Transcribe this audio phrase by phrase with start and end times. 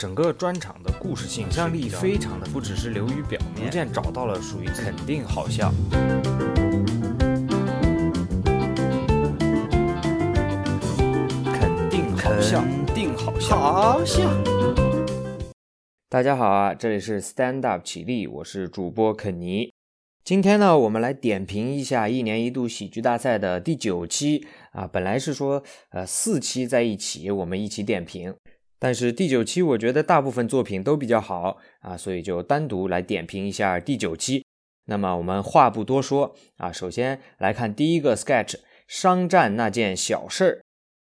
[0.00, 5.70] 整个专场的故事性、想象力非常的，不只是流于表面，逐渐找到了属于肯定好笑。
[11.44, 13.58] 肯定好笑，肯定好笑。
[13.58, 14.22] 好笑。
[16.08, 19.70] 大家好啊，这里是 Stand Up 起立，我是主播肯尼。
[20.22, 24.86] 今天呢，我们来点评一下一年一度喜剧大赛的第九期啊。
[24.86, 28.34] 本来是说呃四期在一起，我们一起点评，
[28.80, 34.44] 但是第九期我觉得大部分作品都比较好啊，所以就单独来点评一下第九期。
[34.86, 38.54] 那么我们话不多说啊，首先来看第一个 sketch，
[38.88, 40.60] 商战那件小事儿。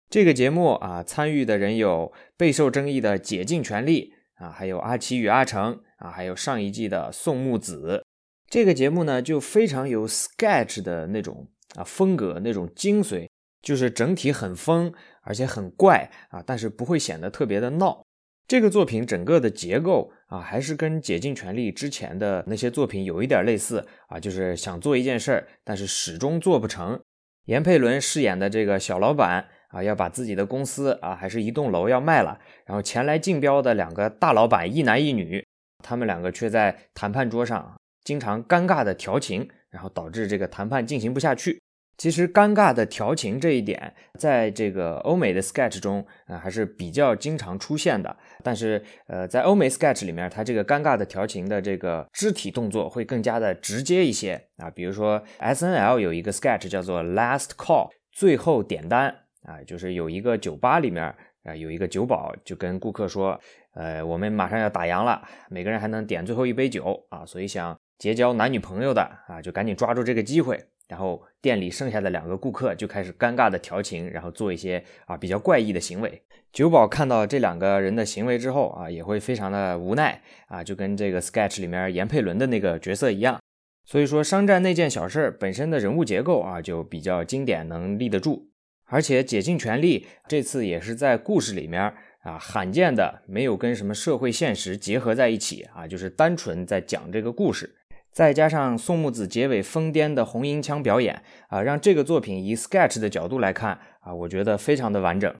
[0.08, 8.02] 这个节目啊，参与的人有备受争议的解禁权利啊，还有阿奇与阿成啊，还有上一季的宋木子。
[8.48, 13.28] 这个节目呢，就非常有 sketch 的那种啊风格，那种精髓，
[13.60, 14.92] 就是整体很疯，
[15.26, 18.02] 而且很怪啊，但是不会显得特别的闹。
[18.48, 27.00] 这个作品整个的结构啊，还是跟《解禁权利》之前的那些作品有一点类似啊，就是想做一件事儿，但是始终做不成。
[27.46, 35.44] 闫佩伦饰演的这个小老板啊，要把自己的公司啊，还是一栋楼要卖了，然后前来竞标的两个大老板，一男一女，
[35.82, 41.60] 他们两个却在谈判桌上经常尴尬的调情，然后导致这个谈判进行不下去。
[41.96, 48.14] 其实尴尬的调情这一点，在这个欧美的 sketch 中啊，还是比较经常出现的。
[48.42, 54.70] 但是，呃，在欧美 sketch 里面，它这个尴尬的调情的这个肢体动作会更加的直接一些啊。
[54.70, 59.08] 比如说 S N L 有一个 sketch 叫做 Last Call，最后点单
[59.44, 61.02] 啊，就是有一个酒吧里面
[61.44, 63.40] 啊，有一个酒保就跟顾客说，
[63.74, 70.62] 呃，我们马上要打烊了，每个人还能点最后一杯酒啊，所以想结交男女朋友的啊，就赶紧抓住这个机会。
[70.88, 76.22] 然后店里剩下的两个顾客就开始尴尬的调情，然后做一些啊比较怪异的行为。
[76.52, 83.38] 酒保看到这两个人的行为之后啊，也会非常的无奈啊，就跟这个 sketch 里面严佩伦的那个角色一样。
[83.84, 88.50] 所以说商战那件小事本身的人物结构啊就比较经典，能立得住。
[88.86, 91.92] 而且解禁权力这次也是在故事里面
[92.22, 97.76] 啊罕见的没有跟什么社会现实结合在一起啊，就是单纯在讲这个故事。
[98.16, 105.34] 再加上宋木子结尾疯癫的红缨枪表演啊，让这个作品以 sketch 的角度来看啊，我觉得非常的完整。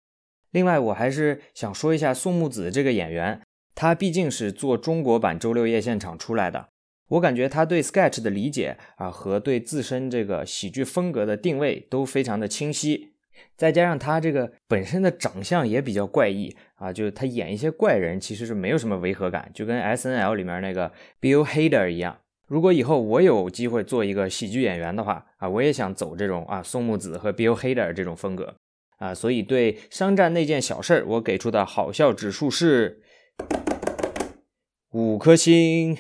[0.51, 3.41] 另外，我还是想说一下宋木子这个演员，
[3.75, 6.69] 他毕竟是做中国版周六夜现场出来的，
[7.09, 13.15] 我感觉他对 sketch 的理解啊和对自身这个喜剧风格的定位都非常的清晰。
[13.57, 20.93] 再加上他这个本身的长相也比较怪异啊，就是他演一些怪人其实是没有什么违和感，就跟 S N L 里面那个
[21.23, 22.19] Bill Hader 一样。
[22.47, 28.57] 如果以后我有机会做一个喜剧演员的话啊，我也想走这种啊松木子和 Bill Hader 这种风格
[28.99, 33.03] 啊，所以对商战那件小事儿我给出的好笑指数是
[34.93, 35.99] 五颗星。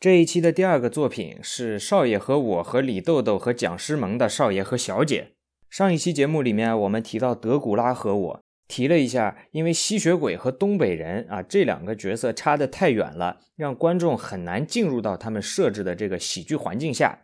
[0.00, 5.32] 这一期的第二个作品是少爷和我和李豆豆和蒋诗萌的少爷和小姐。
[5.68, 8.40] 上一期节目里面我们提到德古拉和我。
[8.70, 17.18] 提了一下，因为吸血鬼和东北人啊这两个角色差得太远了，让观众很难进入到他们设置的这个喜剧环境下。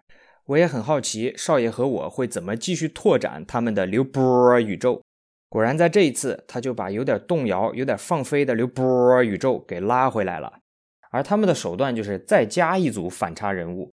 [0.46, 5.00] 我也很好奇，少爷和我会怎么继续拓展他们的刘波宇宙。
[5.48, 10.52] 果然，在这一次，他就把有点动摇、有点放飞的刘波宇宙给拉回来了。
[11.12, 13.92] 而他们的手段就是再加一组反差人物，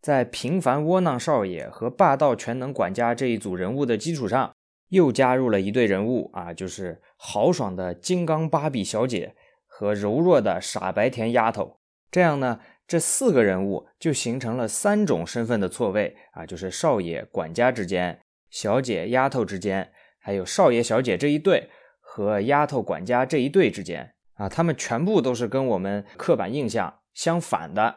[0.00, 4.50] 在平凡窝囊少爷和霸道全能管家这一组人物的基础上。
[4.88, 9.34] 又加入了一对人物啊，就是豪爽的金刚芭比小姐
[9.66, 11.78] 和柔弱的傻白甜丫头。
[12.10, 19.90] 这样呢，这四个人物就形成了三种身份的错位啊，就是少爷管家之间、小姐丫头之间，
[20.20, 21.70] 还有少爷小姐这一对
[22.00, 27.96] 和丫头管家这一对之间啊，他们全部都是跟我们刻板印象相反的。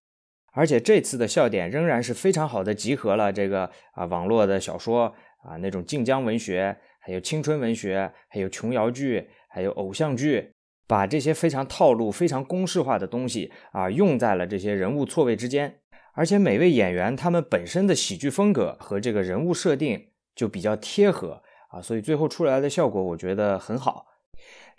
[0.53, 5.13] 而且这次的笑点仍然是非常好的集合了这个啊网络的小说
[5.47, 6.77] 啊那种晋江文学。
[6.99, 10.51] 还有青春文学，还有琼瑶剧，还有偶像剧，
[10.85, 15.79] 把这些非常套路、非常公式化的东西啊，用在了这些人物错位之间。
[16.15, 24.07] 而且每位演员他们本身的喜剧风格和这个人物设定就比较贴合啊，所以最后出来的效果我觉得很好。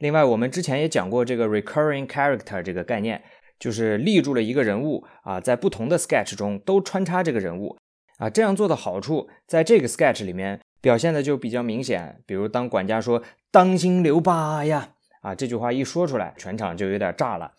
[0.00, 3.22] 另外，我们之前也讲过这个 recurring character 这个概念，
[3.58, 7.78] 就是立住了一个人物啊，在不同的 sketch 中都穿插这个人物
[8.18, 10.60] 啊，这样做的好处，在这个 sketch 里面。
[10.80, 13.20] 表现的就比较明显，比如当管家说
[13.50, 14.90] “当心留疤呀”
[15.22, 17.50] 啊，这句话一说出来，全场就有点炸了。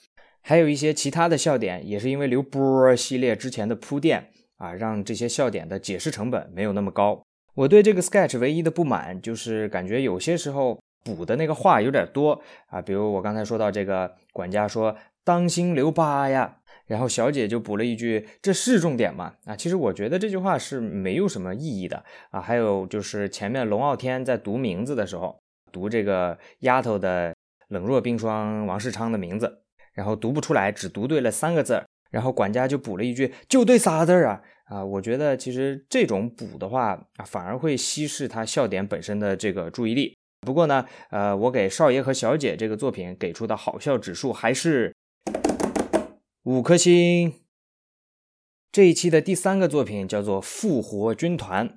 [0.41, 7.21] 还有一些其他的笑点，也是因为刘波系列之前的铺垫啊，让这些笑点的解释成本没有那么高。
[7.55, 14.95] 我对这个 sketch 唯一的不满就是感觉有些时候补的那个话有点多啊，比如我刚才说到这个管家说
[15.25, 16.58] 当心留疤呀，
[16.89, 19.35] 然后小姐就补了一句这是重点吗？
[19.45, 22.41] 啊，其实我觉得这句话是没有什么意义的啊。
[22.41, 25.39] 还有就是前面龙傲天在读名字的时候，
[25.71, 27.35] 读这个丫头的
[27.67, 29.61] 冷若冰霜王世昌的名字，
[29.93, 34.41] 然后读不出来，只读对了三个字儿，然后管家就补了一句就对仨字儿啊。
[34.65, 40.15] 啊，我觉得其实这种补的话啊，反而会稀释他笑点本身的这个注意力。
[40.41, 44.95] 不过呢，呃，我给少爷和小姐这个作品给出的好笑指数还是
[46.49, 47.31] 五颗星。
[48.71, 51.69] 这一期的第三个作品叫做《复活军团》。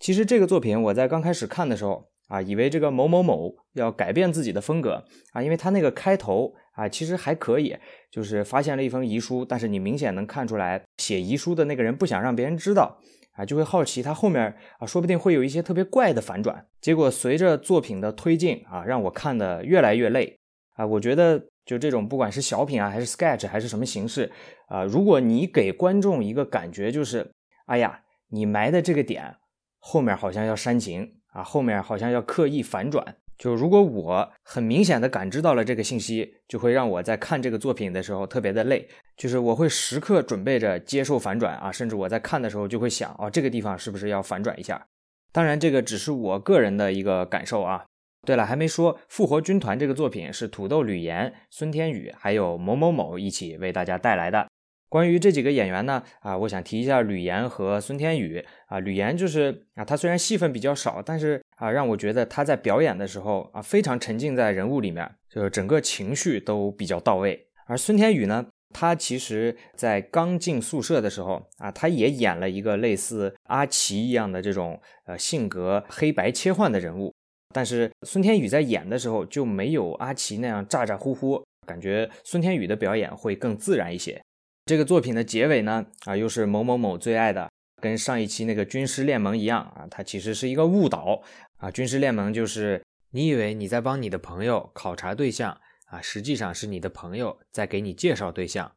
[0.00, 6.52] 其实这个作品我在刚开始看的时候啊，以为这个某某某要改变自己的风格啊，因为他那个开头。
[6.72, 7.76] 啊，其实还可以，
[8.10, 12.98] 就是发现了一封遗书，但是你明显能看出来，写遗书的那个人不想让别人知道，
[13.32, 16.66] 啊，就会好奇他后面啊，说不定会有一些特别怪的反转。
[16.80, 20.38] 结果随着作品的推进啊，让我看的越来越累
[20.76, 20.86] 啊。
[20.86, 24.32] 我觉得就这种不管是小品啊，还是 sketch 还是什么形式
[24.68, 27.30] 啊，如果你给观众一个感觉就是，
[27.66, 28.00] 哎呀，
[28.30, 29.36] 你埋的这个点
[29.78, 33.16] 后面好像要煽情啊，后面好像要刻意反转。
[33.36, 38.88] 就如果我很明显的感知到了这个信息，就会让我在看这个作品的时候特别的累。
[39.18, 44.86] 就是我会时刻准备着接受反转啊，甚至我在看的时候就会想，哦，这个地方是不是要反转一下？
[45.32, 47.84] 当然，这个只是我个人的一个感受啊。
[48.26, 54.46] 对了，还没说，《复活军团》这个作品是土豆吕岩、孙天宇还有某某某一起为大家带来的。
[54.90, 58.80] 关于这几个演员呢，啊，我想提一下吕岩和孙天宇啊。
[58.80, 67.48] 吕岩就是啊，他虽然戏份比较少，但是啊，让我觉得他在表演的时候啊，非常沉浸在人物里面，就是整个情绪都比较到位。
[67.66, 77.14] 而孙天宇呢，他其实在刚进宿舍的时候啊，他也演了一个类似阿奇一样的这种呃性格黑白切换的人物，
[77.54, 84.20] 但是孙天宇在演的时候就没有阿奇那样咋咋呼呼，感觉孙天宇的表演会更自然一些。
[84.66, 87.50] 这个作品的结尾呢，啊，又是某某某最爱的，
[87.80, 91.22] 跟上一期那个军师联盟一样啊，它其实是一个误导
[91.56, 91.70] 啊。
[91.70, 98.70] 军师联盟就是你以为你在帮你的朋友考察对象啊，实际上是你的朋友在给你介绍对象。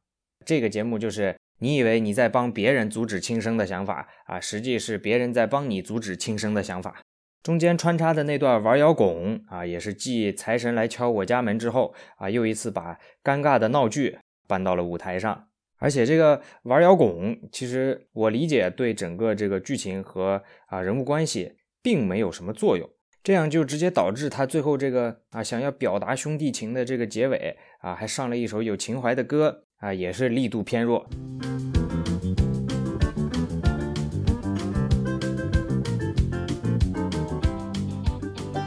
[0.46, 7.02] 这个节目就是你以为你在帮别人阻止轻生的想法啊，实际是别人在帮你阻止轻生的想法。
[7.44, 15.48] 中间穿插的那段玩摇滚啊，也是继财神来敲我家门之后啊，又一次把尴尬的闹剧搬到了舞台上。
[15.80, 22.88] 而且这个玩摇滚，其实我理解对整个这个剧情和啊人物关系并没有什么作用，
[23.24, 31.10] 这样就直接导致他最后这个啊想要表达兄弟情的这个结尾啊还上了一首有情怀的歌啊也是力度偏弱。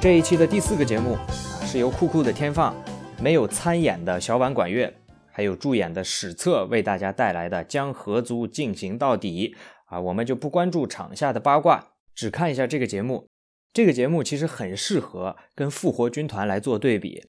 [0.05, 1.27] 这一期的第四个节目啊
[1.65, 2.77] 是由酷酷的天放
[3.23, 4.93] 没有参演的小婉管乐。
[5.33, 9.57] 还有助演的史册为大家带来的将合租进行到底
[9.87, 13.27] 啊，我们就不关注场下的八卦，只看一下这个节目。
[13.73, 17.23] 这个节目其实很适合跟复活军团来做对比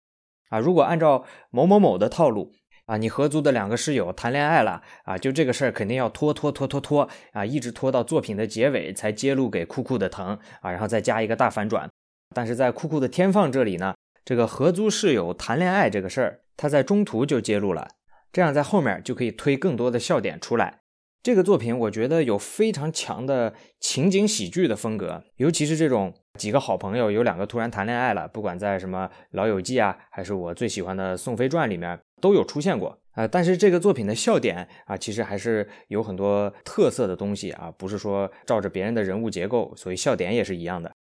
[0.49, 0.59] 啊。
[0.59, 2.51] 如果按照某某某的套路
[2.87, 11.89] 啊，你合租的两个室友谈恋爱了啊，就这个事儿肯定要拖拖拖拖拖啊，一直拖到作品的结尾才揭露给酷酷的疼啊，然后再加一个大反转。
[12.35, 13.95] 但是在酷酷的天放这里呢，
[14.25, 16.41] 这个合租室友谈恋爱这个事儿。
[16.57, 17.87] 他在中途就揭露了，
[18.33, 20.79] 这样在后面就可以推更多的笑点出来。
[21.23, 33.27] 这个作品我觉得有非常强的情景喜剧的风格，尤其是这种几个好朋友有两个突然谈恋爱了，不管在什么《老友记》啊，还是我最喜欢的《宋飞传》里面都有出现过啊。
[33.27, 40.91] 但是这个作品的笑点啊，其实还是有很多特色的东西啊，不是说照着别人的人物结构，所以笑点也是一样的。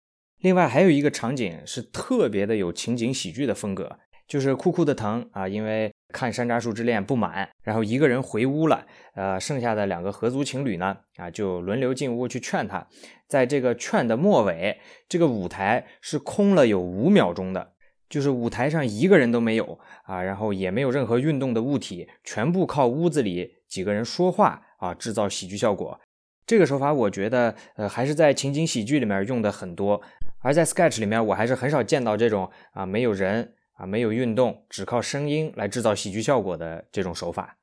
[0.45, 3.99] 另外还有一个场景是特别的有情景喜剧的风格。
[4.27, 8.87] 就是酷酷的疼啊，因为看《山楂树之恋》不满，然后一个人回屋了。
[9.15, 12.87] 呃，剩下的两个合租情侣呢，啊，就轮流进屋去劝他。
[13.27, 17.73] 在这个劝的末尾，这个舞台是空了有五秒钟的，
[18.09, 25.99] 就是舞台上一个人都没有啊，然后也没有任何运动的物体，全部靠屋子里几个人说话啊制造喜剧效果。
[26.47, 30.03] 这个手法我觉得，呃，还是在情景喜剧里面用的很多，
[30.45, 33.55] 而在 sketch 里面我还是很少见到这种啊没有人。
[33.77, 37.57] 啊，没有运动，只靠声音来制造喜剧效果的这种手法，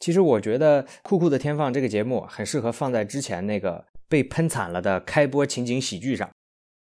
[0.00, 6.28] 其实我觉得《酷酷的天放》这个节目很适合放在之前那个被喷惨了的开播情景喜剧上。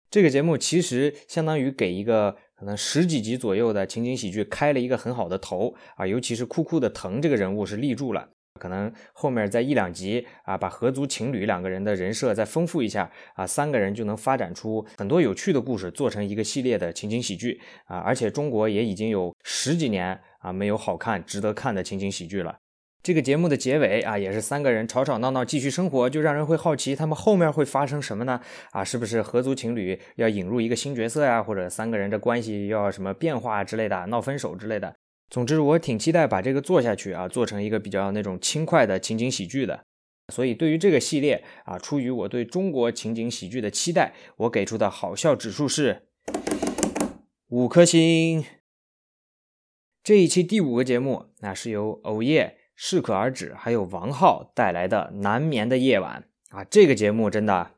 [0.09, 17.99] 这个节目其实相当于给一个可能十几集左右的情景喜剧开了一个很好的头啊，尤其是酷酷的疼这个人物是立住了，可能后面在一两集啊，把合租情侣两个人的人设再丰富一下啊，三个人就能发展出很多有趣的故事，做成一个系列的情景喜剧啊。
[17.99, 22.59] 而且中国也已经有十几年啊没有好看、值得看的情景喜剧了。
[23.01, 28.41] 这个节目的结尾啊，也是三个人吵吵闹闹继续生活，就让人会好奇他们后面会发生什么呢？
[28.73, 31.41] 啊，是不是合租情侣要引入一个新角色呀？
[31.41, 34.93] 或者三个人的关系要什么变化之类的，闹分手之类的？
[35.31, 39.85] 总之，我挺期待把这个做下去啊，做成一个比较那种轻快的情景喜剧的。
[40.33, 46.09] 所以，对于这个系列啊，出于我对中国情景喜剧的期待，我给出的好笑指数是
[47.49, 48.43] 五颗星。
[50.03, 56.25] 这一期第五个节目，那是由偶夜、适可而止还有王浩带来的《难眠的夜晚》
[56.57, 57.73] 啊，这个节目真的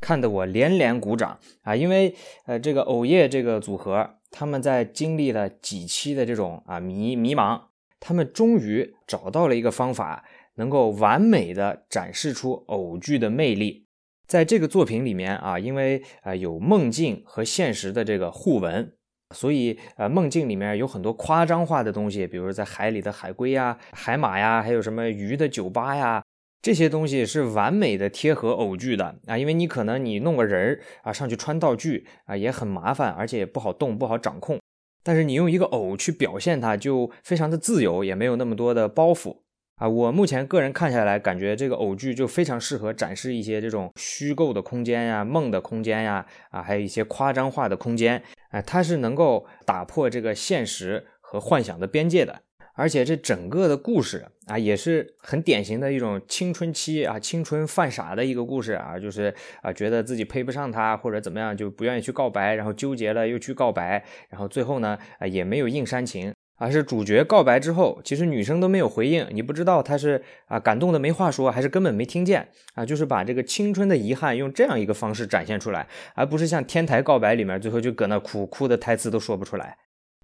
[0.00, 2.14] 看得我连连鼓掌啊，因为
[2.46, 4.15] 呃，这个偶夜这个组合。
[4.38, 7.58] 他们在经历了几期的这种啊迷迷茫，
[7.98, 10.26] 他们终于找到了一个方法，
[10.56, 13.86] 能够完美的展示出偶剧的魅力。
[14.26, 18.92] 在这个作品里面啊，因为啊有梦境和现实的这个互文，
[19.34, 26.22] 所以呃梦境里面有很多夸张化的东西，比如在海里的海龟呀、海马呀，还有什么鱼的酒吧呀。
[26.62, 34.58] 这些东西是完美的贴合偶剧的啊，因为你可能你弄个人儿啊上去穿道具啊也很麻烦，而且也不好动不好掌控。
[35.04, 39.36] 但是你用一个偶去表现它，就非常的自由，也没有那么多的包袱
[39.76, 39.88] 啊。
[39.88, 48.20] 我目前个人看下来，感觉这个偶剧就非常适合展示一些这种虚构的空间呀、梦的空间呀啊，还有一些夸张化的空间
[48.50, 52.42] 啊，它是能够打破这个现实和幻想的边界的。
[52.76, 79.78] 而且这整个的故事啊，也是很典型的一种青春期啊，青春犯傻的一个故事啊，就是啊，觉得自己配不上他或者怎么样，就不愿意去告白，然后纠结了又去告白，然后最后呢，啊，也没有硬煽情，而是主角告白之后，其实女生都没有回应，你不知道他是啊感动的没话说，还是根本没听见啊，就是把这个青春的遗憾用这样一个方式展现出来，而不是像天台告白里面最后就搁那哭，哭的台词都说不出来。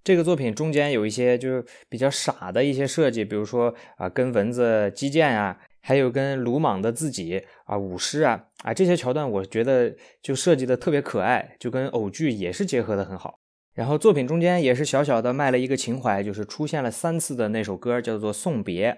[0.04, 13.38] 这个作品中间有一些就是比较傻的一些设计，比如说啊，跟蚊子击剑啊，还有跟鲁莽的自己啊舞狮啊啊这些桥段，我觉得就设计的特别可爱，就跟偶剧也是结合的很好。
[13.74, 18.92] 然后作品中间也是小小的卖了一个情怀，就是出现了三次的那首歌叫做《送别》，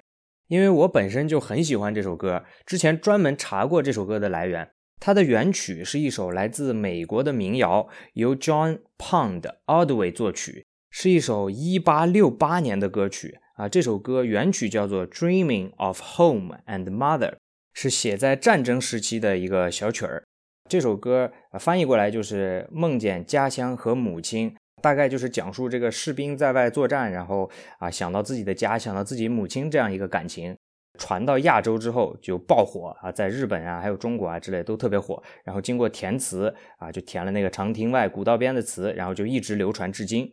[0.48, 10.66] 因为我本身就很喜欢这首歌，之前专门查过这首歌的来源，它的原曲是一首来自美国的民谣，由 John Pond Ordway 作曲。
[10.96, 17.30] 是一首一八六八年的歌曲啊，这首歌原曲叫做《Dreaming of Home and Mother》，
[17.72, 20.22] 是写在战争时期的一个小曲儿。
[20.70, 30.56] 这首歌翻译过来就是梦见家乡和母亲，大概就是讲述这个士兵在外作战，然后啊想到自己的家，想到自己母亲这样一个感情。
[31.00, 35.20] 传到亚洲之后就爆火啊，在日本啊，还有中国啊之类都特别火。
[35.42, 40.32] 然后经过填词啊，就填了那个长亭外，古道边的词，然后就一直流传至今。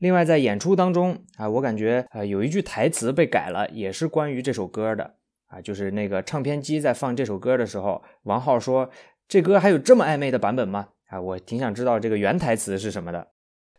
[0.00, 5.14] 另外，在演出当中啊，我感觉啊，有一句台词被改了，也是关于这首歌的
[5.48, 8.90] 啊，就是那个唱片机在放这首歌的时候，王浩说
[9.28, 13.28] ：“这歌还有这么暧昧的版本吗？”啊，我挺想知道这个原台词是什么的。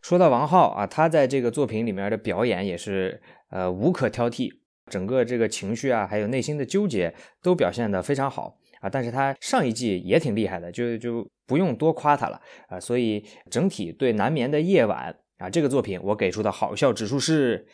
[0.00, 4.48] 说到王浩啊，他在这个作品里面的表演也是呃无可挑剔，
[4.86, 7.12] 整个这个情绪啊，还有内心的纠结
[7.42, 8.88] 都表现得非常好啊。
[8.88, 12.78] 但是他上一季也挺厉害的，就就不用多夸他了啊。
[12.78, 15.12] 所以整体对《难眠的夜晚》。
[15.42, 17.66] 啊，这个作品我给出的好笑指数是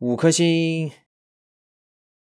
[0.00, 0.90] 五颗星。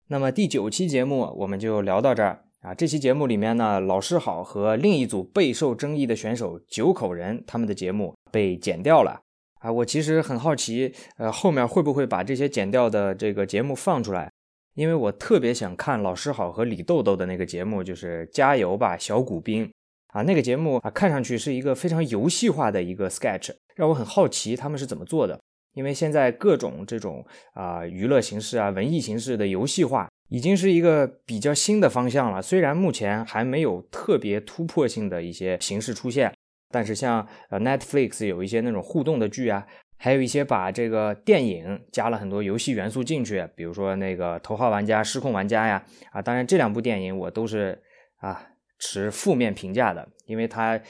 [0.08, 2.74] 那么第九期节目我们就聊到这儿啊。
[2.74, 9.20] 这期节目里面呢，老师好和另一组备受争议的选手九口人他们的节目被剪掉了
[9.60, 9.70] 啊。
[9.70, 14.28] 我其实很好奇，呃，后面会不会把这些剪掉的这个节目放出来？
[14.74, 19.70] 因为我特别想看老师好和李豆豆的那个节目，就是加油吧小鼓兵
[20.14, 20.22] 啊。
[20.22, 23.50] 那个节目啊，看上去是一个非常游戏化的一个 sketch。
[23.76, 25.38] 让我很好奇他们是怎么做的，
[25.74, 32.40] 因为现在各种这种啊娱乐形式啊文艺形式的游戏化已经是一个比较新的方向了。
[32.40, 36.32] 虽然目前还没有特别突破性的一些形式出现，
[36.70, 39.66] 但是像呃 Netflix 有一些那种互动的剧啊，
[39.98, 47.82] 还有一些把这个电影加了很多游戏元素进去，比如说那个《头号玩家》《失控玩家》呀啊，当然这两部电影我都是
[48.18, 48.46] 啊
[48.78, 50.80] 持负面评价的，因为他。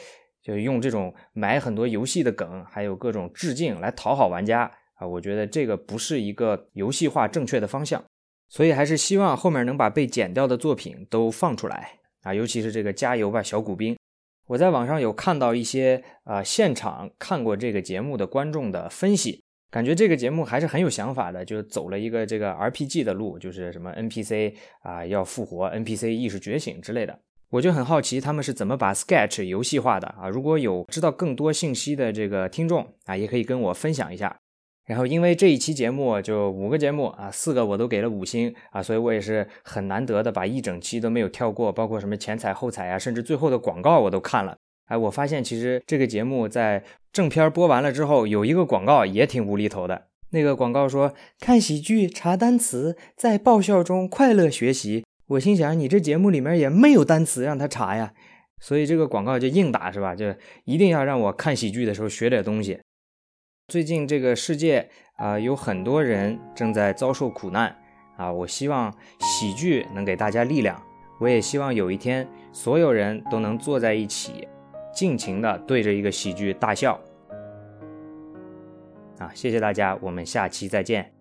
[0.45, 5.07] 就用这种埋很多游戏的梗，还有各种致敬来讨好玩家啊！
[5.07, 8.05] 我觉得这个不是一个游戏化正确的方向，
[8.51, 12.35] 所以还是希望后面能把被剪掉的作品都放出来啊！
[12.35, 13.97] 尤其是这个加油吧小古兵，
[14.49, 27.19] 我在网上有看到一些啊现场看过这个节目的观众的分析，感觉这个节目还是很有想法的，就走了一个这个 RPG 的路，就是什么 NPC 啊要复活，NPC 意识觉醒之类的。
[27.55, 30.29] 我就很好奇他们是怎么把 Sketch 游戏化的啊？
[30.29, 34.37] 如果有知道更多信息的这个听众啊，也可以跟我分享一下。
[34.87, 44.57] 然后因为这一期节目就五个节目啊，四个我都给了五星啊，所以我也是很难得的把一整期都没有跳过，包括什么前彩后彩啊，甚至最后的广告我都看了。
[44.87, 46.83] 哎，我发现其实这个节目在
[47.13, 50.07] 正片播完了之后，有一个广告也挺无厘头的。
[50.31, 55.05] 那个广告说看喜剧查单词，在爆笑中快乐学习。
[55.27, 58.13] 我心想，你这节目里面也没有单词让他查呀，
[58.61, 60.15] 所以这个广告就硬打是吧？
[60.15, 62.79] 就一定要让我看喜剧的时候学点东西。
[63.69, 67.75] 最近这个世界啊，有很多人正在遭受苦难
[68.19, 70.81] 啊，我希望喜剧能给大家力量。
[71.21, 74.47] 我也希望有一天，所有人都能坐在一起，
[74.93, 77.01] 尽情的对着一个喜剧大笑。
[79.19, 81.14] 啊，谢谢大家，我们下期再见。